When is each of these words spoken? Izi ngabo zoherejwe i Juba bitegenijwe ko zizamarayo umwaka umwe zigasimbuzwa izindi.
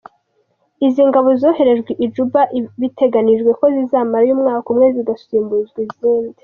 Izi 0.85 1.01
ngabo 1.09 1.29
zoherejwe 1.41 1.91
i 2.05 2.07
Juba 2.13 2.41
bitegenijwe 2.81 3.49
ko 3.59 3.65
zizamarayo 3.75 4.31
umwaka 4.37 4.67
umwe 4.71 4.87
zigasimbuzwa 4.95 5.79
izindi. 5.87 6.37